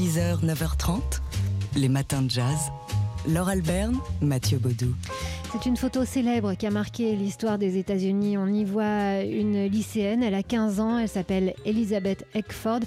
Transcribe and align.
6h, 0.00 0.42
9h30, 0.42 1.20
les 1.76 1.90
matins 1.90 2.22
de 2.22 2.30
jazz. 2.30 2.72
Laure 3.28 3.50
Alberne, 3.50 3.98
Mathieu 4.22 4.56
Baudou. 4.56 4.94
C'est 5.52 5.68
une 5.68 5.76
photo 5.76 6.06
célèbre 6.06 6.54
qui 6.54 6.66
a 6.66 6.70
marqué 6.70 7.14
l'histoire 7.14 7.58
des 7.58 7.76
États-Unis. 7.76 8.38
On 8.38 8.46
y 8.46 8.64
voit 8.64 9.20
une 9.24 9.66
lycéenne, 9.66 10.22
elle 10.22 10.34
a 10.34 10.42
15 10.42 10.80
ans, 10.80 10.98
elle 10.98 11.08
s'appelle 11.10 11.52
Elizabeth 11.66 12.24
Eckford. 12.32 12.80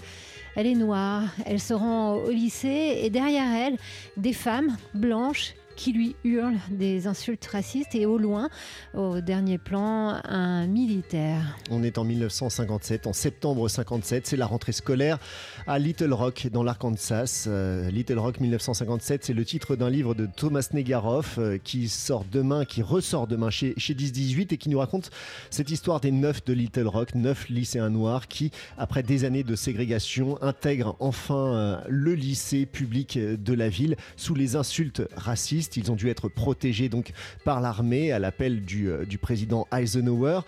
Elle 0.55 0.65
est 0.65 0.73
noire, 0.73 1.21
elle 1.45 1.59
se 1.59 1.75
rend 1.75 2.15
au 2.15 2.31
lycée 2.31 3.01
et 3.03 3.11
derrière 3.11 3.53
elle, 3.53 3.77
des 4.17 4.33
femmes 4.33 4.75
blanches 4.95 5.53
qui 5.75 5.93
lui 5.93 6.15
hurle 6.23 6.55
des 6.71 7.07
insultes 7.07 7.45
racistes 7.45 7.95
et 7.95 8.05
au 8.05 8.17
loin, 8.17 8.49
au 8.93 9.21
dernier 9.21 9.57
plan, 9.57 10.19
un 10.23 10.67
militaire. 10.67 11.57
On 11.71 11.83
est 11.83 11.97
en 11.97 12.03
1957, 12.03 13.07
en 13.07 13.13
septembre 13.13 13.67
57, 13.67 14.27
c'est 14.27 14.37
la 14.37 14.45
rentrée 14.45 14.71
scolaire 14.71 15.19
à 15.67 15.79
Little 15.79 16.13
Rock 16.13 16.47
dans 16.51 16.63
l'Arkansas. 16.63 17.45
Euh, 17.47 17.89
Little 17.89 18.19
Rock 18.19 18.39
1957, 18.39 19.25
c'est 19.25 19.33
le 19.33 19.45
titre 19.45 19.75
d'un 19.75 19.89
livre 19.89 20.13
de 20.13 20.25
Thomas 20.25 20.67
Negaroff 20.73 21.37
euh, 21.37 21.57
qui 21.63 21.89
sort 21.89 22.25
demain, 22.31 22.65
qui 22.65 22.81
ressort 22.81 23.27
demain 23.27 23.49
chez, 23.49 23.73
chez 23.77 23.93
10-18 23.93 24.53
et 24.53 24.57
qui 24.57 24.69
nous 24.69 24.79
raconte 24.79 25.09
cette 25.49 25.71
histoire 25.71 25.99
des 25.99 26.11
neuf 26.11 26.43
de 26.45 26.53
Little 26.53 26.87
Rock, 26.87 27.15
neuf 27.15 27.49
lycéens 27.49 27.89
noirs 27.89 28.27
qui, 28.27 28.51
après 28.77 29.03
des 29.03 29.25
années 29.25 29.43
de 29.43 29.55
ségrégation, 29.55 30.41
intègrent 30.41 30.95
enfin 30.99 31.55
euh, 31.55 31.77
le 31.87 32.13
lycée 32.13 32.65
public 32.65 33.17
de 33.17 33.53
la 33.53 33.69
ville 33.69 33.95
sous 34.15 34.35
les 34.35 34.55
insultes 34.55 35.01
racistes. 35.15 35.62
Ils 35.77 35.91
ont 35.91 35.95
dû 35.95 36.09
être 36.09 36.29
protégés 36.29 36.89
donc 36.89 37.11
par 37.45 37.61
l'armée 37.61 38.11
à 38.11 38.19
l'appel 38.19 38.61
du, 38.61 38.89
euh, 38.89 39.05
du, 39.05 39.17
président 39.17 39.67
Eisenhower. 39.71 40.41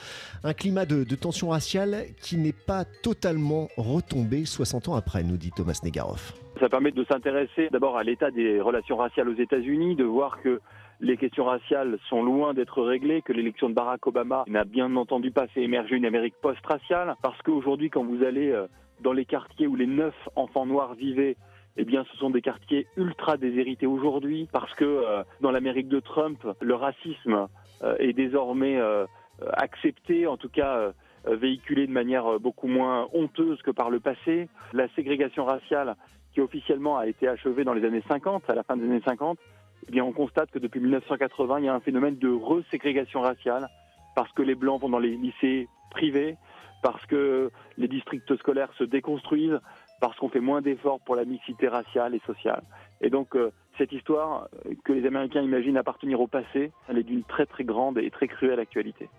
Un 0.43 0.53
climat 0.53 0.85
de, 0.85 1.03
de 1.03 1.15
tension 1.15 1.49
raciale 1.49 2.05
qui 2.21 2.38
n'est 2.38 2.53
pas 2.53 2.85
totalement 2.85 3.69
retombé 3.77 4.45
60 4.45 4.89
ans 4.89 4.95
après, 4.95 5.23
nous 5.23 5.38
dit 5.38 5.51
Thomas 5.51 5.79
Negaroff. 5.83 6.33
Ça 6.59 6.69
permet 6.69 6.91
de 6.91 7.03
s'intéresser 7.05 7.69
d'abord 7.71 7.97
à 7.97 8.03
l'état 8.03 8.31
des 8.31 8.61
relations 8.61 8.97
raciales 8.97 9.29
aux 9.29 9.35
États-Unis, 9.35 9.95
de 9.95 10.05
voir 10.05 10.41
que 10.41 10.61
les 11.02 11.17
questions 11.17 11.45
raciales 11.45 11.97
sont 12.09 12.23
loin 12.23 12.53
d'être 12.53 12.81
réglées, 12.81 13.22
que 13.22 13.33
l'élection 13.33 13.69
de 13.69 13.73
Barack 13.73 14.07
Obama 14.07 14.45
n'a 14.47 14.63
bien 14.63 14.95
entendu 14.95 15.31
pas 15.31 15.47
fait 15.47 15.61
émerger 15.61 15.95
une 15.95 16.05
Amérique 16.05 16.35
post-raciale, 16.41 17.16
parce 17.22 17.41
qu'aujourd'hui, 17.41 17.89
quand 17.89 18.05
vous 18.05 18.23
allez 18.23 18.52
euh, 18.52 18.67
dans 19.02 19.11
les 19.11 19.25
quartiers 19.25 19.67
où 19.67 19.75
les 19.75 19.88
neuf 19.88 20.16
enfants 20.35 20.66
noirs 20.66 20.94
vivaient, 20.95 21.35
eh 21.78 21.84
bien, 21.84 22.06
ce 22.12 22.18
sont 22.18 22.30
des 22.30 22.42
quartiers 22.42 22.88
ultra 22.95 23.38
déshérités 23.38 23.86
aujourd'hui 23.86 24.48
parce 24.52 24.73
que 24.76 24.86
euh, 24.86 25.23
dans 25.42 25.52
l'Amérique 25.52 25.90
de 25.90 26.00
Trump, 26.00 26.45
le 26.62 26.76
racisme 26.76 27.48
euh, 27.84 27.95
est 28.00 28.14
désormais 28.14 28.78
euh, 28.78 29.06
accepté, 29.54 30.28
en 30.28 30.38
tout 30.38 30.50
cas 30.50 30.92
véhiculé 31.26 31.88
de 31.88 31.92
manière 31.92 32.40
beaucoup 32.40 32.68
moins 32.68 33.08
honteuse 33.12 33.59
que 33.64 33.72
par 33.72 33.90
le 33.90 34.00
passé. 34.00 34.48
La 34.73 34.88
ségrégation 34.90 35.44
raciale, 35.44 35.96
qui 36.34 36.40
officiellement 36.40 36.98
a 36.98 37.08
été 37.08 37.28
achevée 37.28 37.64
dans 37.64 37.73
les 37.73 37.84
années 37.84 38.03
50, 38.08 38.48
à 38.48 38.53
la 38.53 38.62
fin 38.64 38.78
des 38.78 38.86
années 38.86 39.02
50, 39.03 39.40
eh 39.88 39.92
bien, 39.92 40.03
on 40.03 40.12
constate 40.12 40.52
que 40.52 40.59
depuis 40.59 40.80
1980, 40.80 41.59
il 41.59 41.66
y 41.66 41.68
a 41.68 41.73
un 41.73 41.80
phénomène 41.80 42.18
de 42.18 42.30
reségrégation 42.30 43.22
raciale 43.22 43.68
parce 44.16 44.31
que 44.34 44.44
les 44.44 44.56
blancs 44.56 44.81
vont 44.81 44.90
dans 44.90 45.00
les 45.00 45.16
lycées 45.16 45.68
privés, 45.92 46.38
parce 46.81 47.06
que 47.08 47.52
les 47.78 47.88
districts 47.88 48.36
scolaires 48.38 48.72
se 48.78 48.84
déconstruisent, 48.84 49.59
parce 49.99 50.17
qu'on 50.17 50.29
fait 50.29 50.39
moins 50.39 50.61
d'efforts 50.61 50.99
pour 51.01 51.15
la 51.15 51.25
mixité 51.25 51.67
raciale 51.67 52.15
et 52.15 52.21
sociale. 52.25 52.63
Et 53.01 53.09
donc, 53.09 53.35
euh, 53.35 53.51
cette 53.77 53.91
histoire 53.91 54.47
euh, 54.65 54.73
que 54.83 54.93
les 54.93 55.05
Américains 55.05 55.41
imaginent 55.41 55.77
appartenir 55.77 56.19
au 56.21 56.27
passé, 56.27 56.71
elle 56.88 56.97
est 56.97 57.03
d'une 57.03 57.23
très 57.23 57.45
très 57.45 57.63
grande 57.63 57.97
et 57.97 58.09
très 58.09 58.27
cruelle 58.27 58.59
actualité. 58.59 59.09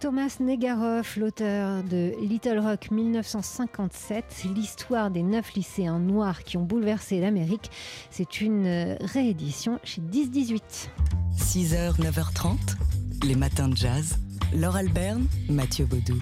Thomas 0.00 0.36
Negaroff, 0.40 1.16
l'auteur 1.16 1.82
de 1.82 2.12
Little 2.20 2.58
Rock 2.58 2.90
1957, 2.90 4.44
l'histoire 4.54 5.10
des 5.10 5.22
neuf 5.22 5.54
lycéens 5.54 5.98
noirs 5.98 6.42
qui 6.42 6.56
ont 6.56 6.62
bouleversé 6.62 7.20
l'Amérique, 7.20 7.70
c'est 8.10 8.40
une 8.40 8.66
euh, 8.66 8.96
réédition 9.00 9.78
chez 9.82 10.02
10-18. 10.02 10.90
6h, 11.36 12.00
9h30, 12.00 13.26
les 13.26 13.36
matins 13.36 13.68
de 13.68 13.76
jazz. 13.76 14.18
Laure 14.54 14.76
Alberne, 14.76 15.26
Mathieu 15.48 15.86
Baudou. 15.86 16.18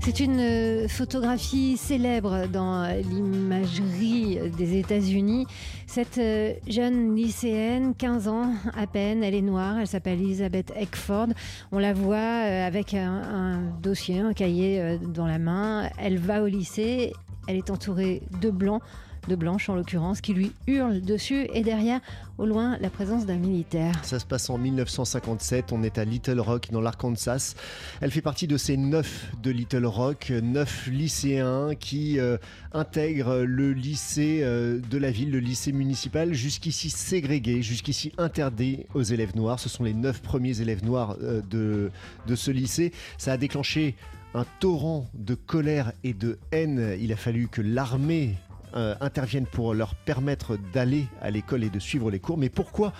C'est 0.00 0.20
une 0.20 0.38
euh, 0.40 0.88
photographie 0.88 1.76
célèbre 1.76 2.46
dans 2.46 2.86
l'imagerie 3.10 4.38
des 4.56 4.78
États-Unis. 4.78 5.46
Cette 5.86 6.18
euh, 6.18 6.52
jeune 6.68 7.16
lycéenne, 7.16 7.94
15 7.96 8.28
ans 8.28 8.52
à 8.76 8.86
peine, 8.86 9.24
elle 9.24 9.34
est 9.34 9.42
noire, 9.42 9.78
elle 9.80 9.86
s'appelle 9.86 10.20
Elizabeth 10.20 10.72
Eckford. 10.76 11.28
On 11.72 11.78
la 11.78 11.92
voit 11.92 12.16
euh, 12.16 12.66
avec 12.66 12.94
un, 12.94 13.22
un 13.22 13.60
dossier, 13.82 14.20
un 14.20 14.32
cahier 14.32 14.98
dans 15.02 15.26
la 15.26 15.38
main. 15.38 15.90
Elle 15.98 16.18
va 16.18 16.42
au 16.42 16.46
lycée, 16.46 17.12
elle 17.48 17.56
est 17.56 17.70
entourée 17.70 18.22
de 18.40 18.50
blancs 18.50 18.82
de 19.28 19.36
blanche 19.36 19.68
en 19.68 19.74
l'occurrence, 19.74 20.20
qui 20.20 20.34
lui 20.34 20.52
hurle 20.66 21.00
dessus 21.00 21.46
et 21.52 21.62
derrière, 21.62 22.00
au 22.38 22.46
loin, 22.46 22.76
la 22.80 22.90
présence 22.90 23.26
d'un 23.26 23.36
militaire. 23.36 23.94
Ça 24.04 24.18
se 24.18 24.26
passe 24.26 24.50
en 24.50 24.58
1957, 24.58 25.72
on 25.72 25.82
est 25.82 25.98
à 25.98 26.04
Little 26.04 26.40
Rock 26.40 26.68
dans 26.70 26.80
l'Arkansas. 26.80 27.54
Elle 28.00 28.10
fait 28.10 28.20
partie 28.20 28.46
de 28.46 28.56
ces 28.56 28.76
neuf 28.76 29.32
de 29.42 29.50
Little 29.50 29.86
Rock, 29.86 30.32
neuf 30.42 30.86
lycéens 30.86 31.74
qui 31.78 32.18
euh, 32.20 32.36
intègrent 32.72 33.38
le 33.38 33.72
lycée 33.72 34.40
euh, 34.42 34.80
de 34.80 34.98
la 34.98 35.10
ville, 35.10 35.30
le 35.30 35.40
lycée 35.40 35.72
municipal, 35.72 36.34
jusqu'ici 36.34 36.90
ségrégué, 36.90 37.62
jusqu'ici 37.62 38.12
interdit 38.18 38.86
aux 38.94 39.02
élèves 39.02 39.36
noirs. 39.36 39.60
Ce 39.60 39.68
sont 39.68 39.84
les 39.84 39.94
neuf 39.94 40.20
premiers 40.22 40.60
élèves 40.60 40.84
noirs 40.84 41.16
euh, 41.22 41.40
de, 41.50 41.90
de 42.26 42.34
ce 42.34 42.50
lycée. 42.50 42.92
Ça 43.18 43.32
a 43.32 43.36
déclenché 43.36 43.94
un 44.34 44.44
torrent 44.60 45.08
de 45.14 45.34
colère 45.34 45.92
et 46.04 46.12
de 46.12 46.38
haine. 46.52 46.96
Il 47.00 47.12
a 47.12 47.16
fallu 47.16 47.48
que 47.48 47.62
l'armée 47.62 48.34
euh, 48.76 48.94
interviennent 49.00 49.46
pour 49.46 49.74
leur 49.74 49.94
permettre 49.94 50.56
d'aller 50.72 51.06
à 51.20 51.30
l'école 51.30 51.64
et 51.64 51.70
de 51.70 51.78
suivre 51.78 52.10
les 52.10 52.20
cours. 52.20 52.38
Mais 52.38 52.48
pourquoi 52.48 52.92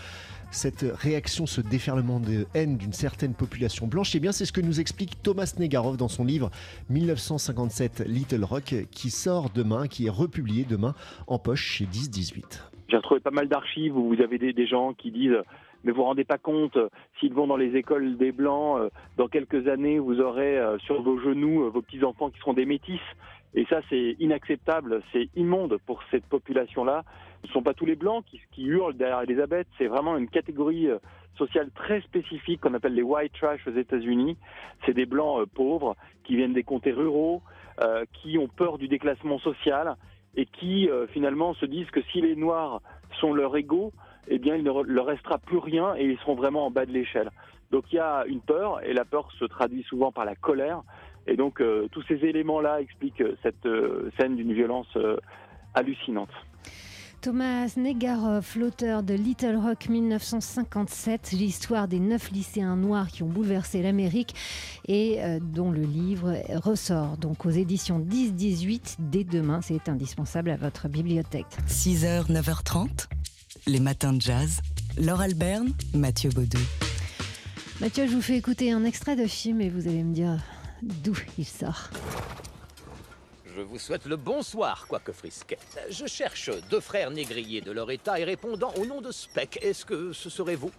cette 0.51 0.85
réaction, 0.99 1.47
ce 1.47 1.61
déferlement 1.61 2.21
de 2.21 2.47
haine 2.55 2.77
d'une 2.77 2.93
certaine 2.93 3.35
population 3.35 3.87
blanche? 3.87 4.15
Eh 4.15 4.21
bien, 4.21 4.33
c'est 4.33 4.45
ce 4.45 4.53
que 4.53 4.61
nous 4.61 4.81
explique 4.81 5.23
Thomas 5.23 5.55
Negaroff 5.59 5.97
dans 5.97 6.09
son 6.09 6.25
livre 6.25 6.51
1957 6.91 8.05
Little 8.07 8.45
Rock, 8.45 8.75
qui 8.91 9.11
sort 9.11 9.51
demain, 9.51 9.87
qui 9.87 10.07
est 10.07 10.11
republié 10.11 10.65
demain 10.65 10.95
en 11.27 11.39
poche 11.39 11.63
chez 11.63 11.85
10-18. 11.85 12.63
J'ai 12.89 12.97
retrouvé 12.97 13.21
pas 13.21 13.31
mal 13.31 13.49
d'archives 13.49 13.97
où 13.97 14.15
vous 14.15 14.23
avez 14.23 14.39
des, 14.39 14.53
des 14.53 14.67
gens 14.67 14.95
qui 14.95 15.11
disent 15.11 15.43
mais 15.87 15.93
vous 15.93 15.99
vous 15.99 16.05
rendez 16.05 16.25
pas 16.25 16.39
compte, 16.39 16.77
s'ils 17.21 17.33
vont 17.33 17.47
dans 17.47 17.57
les 17.57 17.77
écoles 17.77 18.17
des 18.17 18.33
Blancs, 18.33 18.81
euh, 18.81 18.91
dans 19.17 19.29
quelques 19.29 19.69
années, 19.69 20.01
vous 20.01 20.21
aurez 20.21 20.59
euh, 20.59 20.79
sur 20.79 21.01
vos 21.01 21.21
genoux 21.21 21.71
vos 21.71 21.81
petits-enfants 21.81 22.31
qui 22.31 22.41
seront 22.41 22.55
des 22.55 22.67
métis. 22.67 23.01
Et 23.57 23.65
ça, 23.71 23.81
c'est 23.89 24.17
inacceptable, 24.21 25.03
c'est 25.13 25.31
immonde 25.35 25.79
pour 25.87 26.03
cette 26.11 26.27
population-là. 26.27 27.05
Ce 27.43 27.49
ne 27.49 27.53
sont 27.53 27.63
pas 27.63 27.73
tous 27.73 27.87
les 27.87 27.97
blancs 27.97 28.23
qui, 28.53 28.63
hurlent 28.63 28.95
derrière 28.95 29.23
Elisabeth, 29.23 29.67
c'est 29.79 29.87
vraiment 29.87 30.19
une 30.19 30.29
catégorie 30.29 30.89
euh, 30.89 30.99
sociale 31.39 31.71
très 31.75 32.03
spécifique 32.03 32.61
qu'on 32.61 32.75
appelle 32.75 32.95
les 32.95 33.03
white 33.03 33.33
trash 33.33 33.67
aux 33.67 33.73
États-Unis. 33.73 34.37
C'est 34.85 34.93
des 34.93 35.07
blancs 35.07 35.41
euh, 35.41 35.47
pauvres 35.47 35.97
qui 36.25 36.37
viennent 36.37 36.53
des 36.53 36.65
comtés 36.65 36.93
ruraux, 36.93 37.41
euh, 37.83 38.05
qui 38.13 38.37
ont 38.37 38.49
peur 38.49 38.77
du 38.77 38.89
déclassement 38.89 39.39
social 39.39 39.97
et 40.35 40.45
qui 40.45 40.91
finalement 41.15 41.55
se 41.55 41.65
disent 41.65 41.91
que 41.91 42.03
si 42.13 42.21
les 42.21 42.37
noirs 42.37 42.83
sont 43.21 43.33
leurs 43.33 43.57
égaux, 43.57 43.95
eh 44.29 44.39
bien 44.39 44.55
il 44.55 44.65
ne 44.65 44.83
leur 44.83 45.07
restera 45.07 45.39
plus 45.39 45.57
rien 45.57 45.95
et 45.97 46.05
ils 46.05 46.19
seront 46.19 46.35
vraiment 46.35 46.67
en 46.67 46.71
bas 46.71 46.85
de 46.85 46.93
l'échelle. 46.93 47.31
Donc 47.71 47.85
il 47.91 47.97
y 47.97 48.01
a 48.01 48.25
une 48.27 48.41
peur 48.41 48.85
et 48.85 48.93
la 48.93 49.07
peur 49.07 49.31
se 49.39 49.45
traduit 49.47 49.83
souvent 49.85 50.13
par 50.13 50.27
la 50.27 50.35
colère. 50.35 50.83
Et 51.27 51.37
donc 51.37 51.61
euh, 51.61 51.89
tous 51.91 52.03
ces 52.03 52.17
éléments-là 52.25 52.81
expliquent 52.81 53.23
cette 53.43 53.67
euh, 53.67 54.11
scène 54.19 54.37
d'une 54.37 54.53
violence 54.53 54.89
euh, 54.97 55.17
hallucinante. 55.75 56.31
Thomas 57.27 57.73
Negaroff, 57.77 58.55
l'auteur 58.55 59.03
de 59.03 59.15
Little 59.15 59.57
Rock 59.57 59.89
1957, 59.89 61.33
l'histoire 61.33 61.89
des 61.89 61.99
neuf 61.99 62.31
lycéens 62.31 62.77
noirs 62.77 63.09
qui 63.09 63.25
ont 63.25 63.29
bouleversé 63.29 63.83
l'Amérique 63.83 64.35
et 64.87 65.17
euh, 65.19 65.41
dont 65.41 65.73
le 65.73 65.81
livre 65.81 66.37
ressort 66.65 67.17
donc 67.17 67.45
aux 67.45 67.51
éditions 67.51 67.99
10-18 67.99 68.99
dès 69.01 69.25
demain. 69.25 69.61
C'est 69.61 69.89
indispensable 69.89 70.51
à 70.51 70.57
votre 70.57 70.89
bibliothèque. 70.89 71.47
6h, 71.67 72.31
9h30, 72.31 73.09
les 73.67 73.81
matins 73.81 74.13
de 74.13 74.21
jazz. 74.21 74.61
Laure 74.97 75.21
Alberne, 75.21 75.73
Mathieu 75.95 76.31
Baudou. 76.31 76.61
Mathieu, 77.81 78.07
je 78.07 78.13
vous 78.13 78.23
fais 78.23 78.37
écouter 78.37 78.71
un 78.71 78.85
extrait 78.85 79.17
de 79.17 79.27
film 79.27 79.61
et 79.61 79.69
vous 79.69 79.89
allez 79.89 80.05
me 80.05 80.15
dire 80.15 80.39
d'où 80.83 81.17
il 81.39 81.45
sort. 81.45 81.91
Je 83.57 83.63
vous 83.63 83.79
souhaite 83.79 84.05
le 84.05 84.17
bonsoir, 84.17 84.87
quoique 84.87 85.13
frisquet. 85.13 85.59
Je 85.91 86.07
cherche 86.07 86.51
deux 86.71 86.81
frères 86.81 87.11
négriers 87.11 87.63
de 87.63 87.73
leur 87.73 87.91
état 87.91 88.21
et 88.21 88.25
répondant 88.25 88.73
au 88.75 88.85
nom 88.85 89.01
de 89.01 89.11
Speck. 89.11 89.59
Est-ce 89.63 89.87
que 89.87 90.13
ce 90.13 90.29
serait 90.29 90.57
vous? 90.57 90.71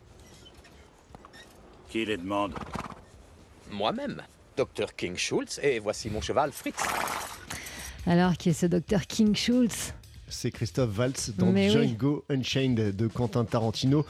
Qui 1.90 2.06
les 2.06 2.18
demande? 2.18 2.54
Moi-même, 3.72 4.22
Dr. 4.56 4.96
King 4.96 5.18
Schultz, 5.18 5.60
et 5.64 5.80
voici 5.80 6.10
mon 6.10 6.22
cheval 6.22 6.52
Fritz. 6.52 6.80
Alors, 8.06 8.38
qui 8.38 8.50
est 8.50 8.54
ce 8.54 8.68
docteur 8.68 9.08
King 9.08 9.36
Schultz? 9.36 9.94
C'est 10.30 10.52
Christophe 10.52 10.98
Waltz 10.98 11.32
dans 11.32 11.48
Mais 11.48 11.76
oui. 11.76 11.88
Django 11.88 12.26
Unchained 12.30 12.96
de 12.96 13.08
Quentin 13.08 13.46
Tarantino. 13.46 14.06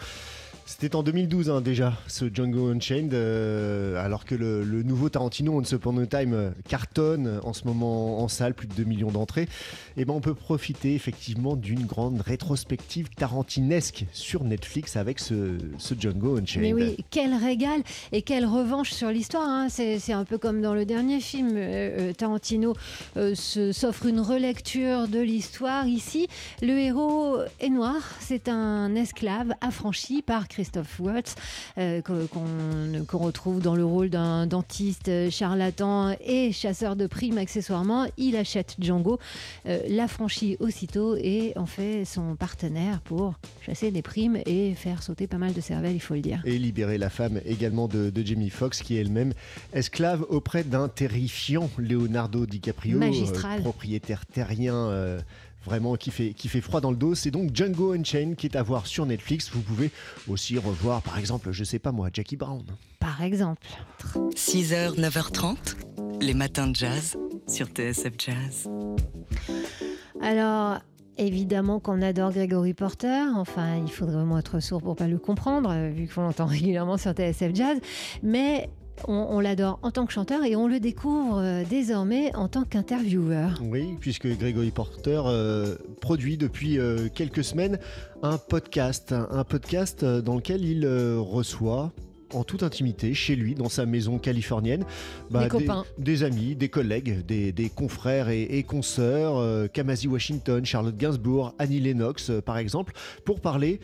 C'était 0.70 0.98
en 0.98 1.02
2012 1.02 1.50
hein, 1.50 1.62
déjà, 1.62 1.94
ce 2.08 2.26
Django 2.26 2.68
Unchained, 2.68 3.14
euh, 3.14 4.04
alors 4.04 4.26
que 4.26 4.36
le, 4.36 4.84
nouveau 4.84 5.08
Tarantino 5.08 5.58
Once 5.58 5.72
Upon 5.72 5.98
a 5.98 6.06
Time 6.06 6.34
euh, 6.34 6.50
cartonne 6.68 7.40
en 7.44 7.54
ce 7.54 7.64
moment 7.64 8.22
en 8.22 8.28
salle, 8.28 8.54
plus 8.54 8.68
de 8.68 8.74
2 8.74 8.84
millions 8.84 9.10
d'entrées. 9.10 9.44
Et 9.44 10.02
eh 10.02 10.06
ben 10.06 10.14
on 10.14 10.20
peut 10.20 10.36
profiter 10.36 10.94
effectivement 10.94 11.56
d'une 11.56 11.86
grande 11.86 12.20
rétrospective 12.20 13.08
tarantinesque 13.16 14.06
sur 14.12 14.44
Netflix 14.44 14.98
avec 14.98 15.20
ce, 15.20 15.58
ce, 15.78 15.96
Django 15.98 16.38
Unchained. 16.38 16.62
Mais 16.62 16.74
oui, 16.74 16.98
quel 17.12 17.34
régal 17.34 17.82
et 18.12 18.22
quelle 18.22 18.46
revanche 18.46 18.92
sur 18.92 19.10
l'histoire. 19.10 19.48
Hein. 19.48 19.70
C'est 19.70 20.12
un 20.12 20.26
peu 20.26 20.38
comme 20.38 20.62
dans 20.62 20.74
le 20.74 20.84
dernier 20.84 21.22
film, 21.22 21.54
euh, 21.56 22.12
Tarantino 22.12 22.74
s'offre 23.16 24.06
une 24.06 24.20
relecture 24.20 25.08
de 25.08 25.20
l'histoire. 25.20 25.88
Ici, 25.88 26.28
le 26.62 26.78
héros 26.78 27.38
est 27.62 27.70
noir, 27.70 28.02
c'est 28.20 28.50
un 28.50 28.96
esclave 28.96 29.54
affranchi 29.62 30.22
par 30.22 30.50
Christophe 30.58 31.00
Waltz, 31.00 31.36
euh, 31.78 32.02
qu'on 32.02 33.18
retrouve 33.20 33.62
dans 33.62 33.76
le 33.76 33.86
rôle 33.86 34.10
d'un 34.10 34.48
dentiste 34.48 35.30
charlatan 35.30 36.16
et 36.20 36.52
chasseur 36.52 36.96
de 36.96 37.06
primes 37.06 37.38
accessoirement. 37.38 38.08
Il 38.18 38.36
achète 38.36 38.76
Django, 38.80 39.20
euh, 39.68 39.78
l'affranchit 39.88 40.58
aussitôt 40.60 41.16
et 41.16 41.54
en 41.58 41.68
fait 41.68 42.06
son 42.06 42.36
partenaire 42.36 43.02
pour 43.02 43.36
chasser 43.64 43.92
des 43.92 44.02
primes 44.02 44.40
et 44.48 44.74
faire 44.74 45.04
sauter 45.04 45.28
pas 45.28 45.38
mal 45.38 45.54
de 45.54 45.62
cervelles, 45.62 45.94
il 45.94 46.02
faut 46.02 46.16
le 46.16 46.22
dire. 46.22 46.42
Et 46.44 46.58
libérer 46.58 46.98
la 46.98 47.12
femme 47.12 47.40
également 47.46 47.88
de, 47.88 48.12
Jamie 48.26 48.50
Foxx, 48.50 48.82
qui 48.82 48.98
est 48.98 49.02
elle-même 49.02 49.34
esclave 49.74 50.26
auprès 50.28 50.64
d'un 50.64 50.90
terrifiant 50.90 51.70
Leonardo 51.78 52.48
DiCaprio, 52.48 53.00
euh, 53.00 53.60
propriétaire 53.62 54.26
terrien. 54.26 55.20
Euh, 55.68 55.78
vraiment 55.78 55.96
qui 55.96 56.12
fait, 56.12 56.34
qui 56.34 56.48
fait 56.48 56.62
froid 56.62 56.82
dans 56.82 56.92
le 56.92 56.98
dos. 56.98 57.16
C'est 57.16 57.32
donc 57.32 57.56
Django 57.56 57.94
Unchained 57.94 58.36
qui 58.36 58.48
est 58.48 58.56
à 58.56 58.64
voir 58.64 58.88
sur 58.88 59.06
Netflix. 59.06 59.50
Vous 59.52 59.62
pouvez 59.62 59.92
aussi 60.28 60.58
revoir, 60.58 61.02
par 61.02 61.18
exemple, 61.18 61.52
je 61.52 61.64
sais 61.64 61.80
pas 61.80 61.92
moi, 61.92 62.10
Jackie 62.12 62.38
Brown. 62.38 62.64
Par 63.00 63.22
exemple. 63.22 63.68
6h, 64.36 65.00
9h30, 65.00 65.58
les 66.22 66.34
matins 66.34 66.68
de 66.68 66.76
jazz 66.76 67.18
sur 67.48 67.68
TSF 67.68 68.14
Jazz. 68.18 68.70
Alors, 70.22 70.80
Évidemment 71.20 71.80
qu'on 71.80 72.04
adore 72.04 72.32
Gregory 72.32 72.76
Porter, 72.76 73.24
enfin 73.38 73.78
il 73.78 73.92
faudrait 73.92 74.18
vraiment 74.18 74.38
être 74.38 74.60
sourd 74.60 74.84
pour 74.84 74.96
pas 74.96 75.08
le 75.08 75.18
comprendre, 75.18 75.74
vu 75.90 76.08
qu'on 76.08 76.22
l'entend 76.22 76.46
régulièrement 76.46 76.98
sur 76.98 77.14
TSF 77.14 77.56
Jazz, 77.56 77.80
mais 78.22 78.70
on, 79.08 79.40
l'adore 79.40 79.80
en 79.82 79.92
tant 79.92 80.06
que 80.06 80.14
chanteur 80.14 80.44
et 80.44 80.56
on 80.56 80.68
le 80.68 80.80
découvre 80.80 81.40
euh, 81.40 81.64
désormais 81.70 82.36
en 82.36 82.48
tant 82.48 82.64
qu'intervieweur. 82.64 83.62
Oui, 83.64 83.96
puisque 84.00 84.28
Gregory 84.28 84.72
Porter 84.72 85.22
euh, 85.26 85.76
produit 86.02 86.38
depuis 86.38 86.80
euh, 86.80 87.08
quelques 87.14 87.44
semaines 87.44 87.80
un 88.24 88.38
podcast, 88.38 89.14
un, 89.14 89.44
podcast 89.44 90.04
dans 90.04 90.36
lequel 90.36 90.66
il 90.66 90.88
reçoit 90.88 91.92
en 92.34 92.44
toute 92.44 92.64
intimité 92.64 93.14
chez 93.14 93.36
lui, 93.36 93.56
dans 93.56 93.70
sa 93.70 93.86
maison 93.86 94.18
californienne, 94.18 94.84
bah, 95.30 95.48
des, 95.98 96.24
amis, 96.24 96.56
des 96.56 96.68
collègues, 96.68 97.26
des, 97.26 97.72
confrères 97.74 98.30
et, 98.30 98.44
et 98.44 98.64
consoeurs, 98.64 99.72
Kamasi 99.72 100.08
Washington, 100.08 100.66
Charlotte 100.66 100.98
Gainsbourg, 100.98 101.54
Annie 101.58 101.80
Lennox 101.80 102.32
par 102.44 102.58
exemple, 102.58 102.94
pour 103.24 103.40
parler 103.40 103.80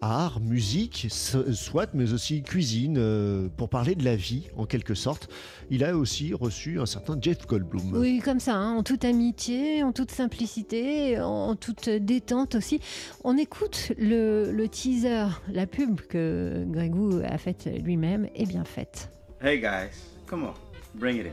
art, 0.00 0.40
musique, 0.40 1.06
soit, 1.10 1.94
mais 1.94 2.12
aussi 2.12 2.42
cuisine, 2.42 2.96
euh, 2.98 3.48
pour 3.56 3.68
parler 3.68 3.94
de 3.94 4.04
la 4.04 4.16
vie 4.16 4.48
en 4.56 4.66
quelque 4.66 4.94
sorte. 4.94 5.28
Il 5.70 5.84
a 5.84 5.96
aussi 5.96 6.34
reçu 6.34 6.80
un 6.80 6.86
certain 6.86 7.16
Jeff 7.20 7.46
Goldblum. 7.46 7.94
Oui, 7.94 8.20
comme 8.20 8.40
ça, 8.40 8.54
hein, 8.54 8.74
en 8.74 8.82
toute 8.82 9.04
amitié, 9.04 9.82
en 9.82 9.92
toute 9.92 10.10
simplicité, 10.10 11.20
en 11.20 11.56
toute 11.56 11.88
détente 11.88 12.54
aussi. 12.54 12.80
On 13.24 13.38
écoute 13.38 13.92
le, 13.96 14.52
le 14.52 14.68
teaser, 14.68 15.26
la 15.50 15.66
pub 15.66 16.00
que 16.02 16.64
Gregou 16.68 17.20
a 17.24 17.38
faite 17.38 17.68
lui-même 17.82 18.28
et 18.34 18.46
bien 18.46 18.64
faite. 18.64 19.10
Hey 19.40 19.58
guys, 19.60 19.90
come 20.26 20.44
on, 20.44 20.54
bring 20.94 21.16
it 21.18 21.26
in. 21.26 21.32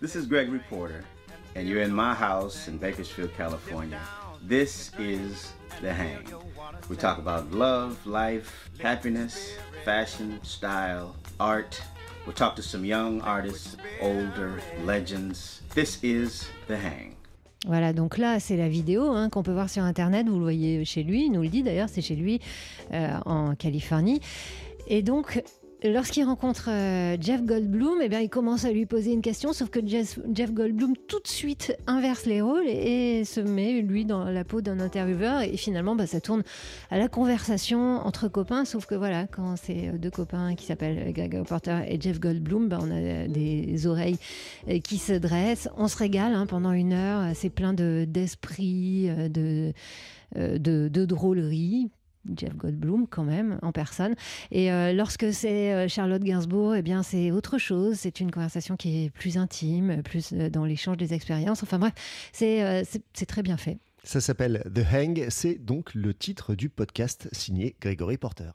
This 0.00 0.14
is 0.14 0.26
Greg 0.26 0.50
Reporter, 0.50 1.04
and 1.54 1.62
you're 1.62 1.82
in 1.82 1.92
my 1.94 2.12
house 2.12 2.68
in 2.68 2.76
Bakersfield, 2.76 3.30
California. 3.36 4.00
This 4.46 4.90
is 4.98 5.52
The 5.80 5.92
Hang. 5.92 6.24
We 6.88 6.96
talk 6.96 7.18
about 7.18 7.52
love, 7.52 7.96
life, 8.06 8.68
happiness, 8.80 9.56
fashion, 9.84 10.38
style, 10.42 11.14
art. 11.40 11.80
We'll 12.26 12.34
talk 12.34 12.54
to 12.56 12.62
some 12.62 12.84
young 12.84 13.20
artists, 13.22 13.76
older 14.00 14.60
legends. 14.84 15.62
This 15.74 15.98
is 16.02 16.48
The 16.68 16.76
Hang. 16.76 17.16
Voilà, 17.66 17.92
donc 17.92 18.18
là, 18.18 18.40
c'est 18.40 18.56
la 18.56 18.68
vidéo 18.68 19.10
hein, 19.10 19.28
qu'on 19.28 19.42
peut 19.42 19.52
voir 19.52 19.70
sur 19.70 19.84
Internet. 19.84 20.26
Vous 20.26 20.38
le 20.38 20.42
voyez 20.42 20.84
chez 20.84 21.04
lui, 21.04 21.26
il 21.26 21.32
nous 21.32 21.42
le 21.42 21.48
dit 21.48 21.62
d'ailleurs, 21.62 21.88
c'est 21.88 22.02
chez 22.02 22.16
lui 22.16 22.40
euh, 22.92 23.16
en 23.24 23.54
Californie. 23.54 24.20
Et 24.88 25.02
donc, 25.02 25.42
lorsqu'il 25.84 26.24
rencontre 26.24 26.68
euh, 26.68 27.16
Jeff 27.20 27.42
Goldblum, 27.42 28.00
eh 28.02 28.08
bien, 28.08 28.20
il 28.20 28.28
commence 28.28 28.64
à 28.64 28.72
lui 28.72 28.86
poser 28.86 29.12
une 29.12 29.22
question, 29.22 29.52
sauf 29.52 29.70
que 29.70 29.80
Jeff, 29.86 30.18
Goldblum 30.52 30.94
tout 31.08 31.20
de 31.20 31.28
suite 31.28 31.76
inverse 31.86 32.26
les 32.26 32.40
rôles 32.40 32.66
et, 32.66 33.24
se 33.24 33.40
met, 33.40 33.80
lui, 33.80 34.04
dans 34.04 34.24
la 34.24 34.44
peau 34.44 34.60
d'un 34.60 34.80
intervieweur. 34.80 35.42
Et 35.42 35.56
finalement, 35.56 35.94
bah, 35.94 36.06
ça 36.06 36.20
tourne 36.20 36.42
à 36.90 36.98
la 36.98 37.08
conversation 37.08 37.98
entre 38.06 38.28
copains, 38.28 38.64
sauf 38.64 38.86
que 38.86 38.94
voilà, 38.94 39.26
quand 39.26 39.56
c'est 39.56 39.88
euh, 39.88 39.98
deux 39.98 40.10
copains 40.10 40.54
qui 40.54 40.66
s'appellent 40.66 41.12
Greg 41.12 41.42
Porter 41.44 41.80
et 41.88 42.00
Jeff 42.00 42.20
Goldblum, 42.20 42.68
bah, 42.68 42.78
on 42.80 42.90
a 42.90 43.26
des 43.28 43.86
oreilles 43.86 44.18
euh, 44.68 44.78
qui 44.78 44.98
se 44.98 45.12
dressent. 45.12 45.68
On 45.76 45.88
se 45.88 45.96
régale 45.96 46.34
hein, 46.34 46.46
pendant 46.46 46.72
une 46.72 46.92
heure. 46.92 47.34
C'est 47.34 47.50
plein 47.50 47.72
d'esprit, 47.72 49.10
de, 49.30 49.72
de, 50.36 50.88
de 50.88 51.04
drôlerie 51.04 51.90
Jeff 52.36 52.54
Goldblum 52.56 53.06
quand 53.08 53.24
même 53.24 53.58
en 53.62 53.72
personne. 53.72 54.14
Et 54.50 54.72
euh, 54.72 54.92
lorsque 54.92 55.32
c'est 55.32 55.72
euh, 55.72 55.88
Charlotte 55.88 56.22
Gainsbourg, 56.22 56.74
eh 56.74 56.82
bien 56.82 57.02
c'est 57.02 57.30
autre 57.30 57.58
chose. 57.58 57.96
C'est 57.98 58.20
une 58.20 58.30
conversation 58.30 58.76
qui 58.76 59.04
est 59.04 59.10
plus 59.10 59.38
intime, 59.38 60.02
plus 60.02 60.32
euh, 60.32 60.48
dans 60.48 60.64
l'échange 60.64 60.96
des 60.96 61.14
expériences. 61.14 61.62
Enfin 61.62 61.78
bref, 61.78 61.92
c'est 62.32 63.26
très 63.26 63.42
bien 63.42 63.56
fait. 63.56 63.78
Ça 64.04 64.20
s'appelle 64.20 64.64
The 64.74 64.84
Hang. 64.92 65.26
C'est 65.28 65.54
donc 65.54 65.94
le 65.94 66.12
titre 66.12 66.54
du 66.54 66.68
podcast 66.68 67.28
signé 67.32 67.76
Gregory 67.80 68.16
Porter. 68.16 68.52